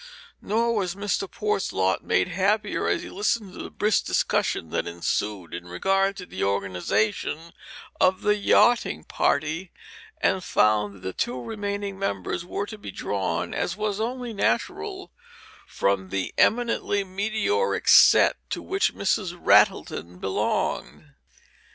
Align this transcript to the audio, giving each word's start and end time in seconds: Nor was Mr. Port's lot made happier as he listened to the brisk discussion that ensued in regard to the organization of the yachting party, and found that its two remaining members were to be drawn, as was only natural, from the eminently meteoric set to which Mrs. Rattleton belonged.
Nor 0.41 0.73
was 0.75 0.95
Mr. 0.95 1.29
Port's 1.29 1.71
lot 1.71 2.03
made 2.03 2.29
happier 2.29 2.87
as 2.87 3.03
he 3.03 3.09
listened 3.11 3.53
to 3.53 3.61
the 3.61 3.69
brisk 3.69 4.03
discussion 4.03 4.71
that 4.71 4.87
ensued 4.87 5.53
in 5.53 5.67
regard 5.67 6.17
to 6.17 6.25
the 6.25 6.43
organization 6.43 7.53
of 7.99 8.23
the 8.23 8.35
yachting 8.35 9.03
party, 9.03 9.71
and 10.19 10.43
found 10.43 11.03
that 11.03 11.07
its 11.09 11.23
two 11.23 11.39
remaining 11.39 11.99
members 11.99 12.43
were 12.43 12.65
to 12.65 12.79
be 12.79 12.89
drawn, 12.89 13.53
as 13.53 13.77
was 13.77 14.01
only 14.01 14.33
natural, 14.33 15.11
from 15.67 16.09
the 16.09 16.33
eminently 16.35 17.03
meteoric 17.03 17.87
set 17.87 18.37
to 18.49 18.63
which 18.63 18.95
Mrs. 18.95 19.37
Rattleton 19.39 20.17
belonged. 20.17 21.13